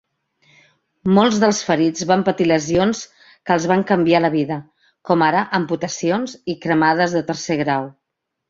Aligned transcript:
Molts 1.17 1.35
dels 1.43 1.59
ferits 1.67 2.05
van 2.11 2.23
patir 2.29 2.47
lesions 2.51 3.03
que 3.49 3.55
els 3.57 3.69
van 3.73 3.85
canviar 3.93 4.23
la 4.25 4.33
vida, 4.39 4.57
com 5.11 5.27
ara 5.29 5.45
amputacions 5.61 6.35
i 6.55 6.59
cremades 6.67 7.19
de 7.21 7.27
tercer 7.33 7.61
grau. 7.65 7.91